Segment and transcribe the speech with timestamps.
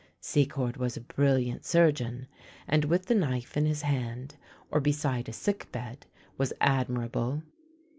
[0.19, 2.25] Secord was a brilliant surgeon,
[2.67, 4.35] and with the knife in his hand,
[4.71, 6.07] or beside a sick bed,
[6.39, 7.43] was admirable.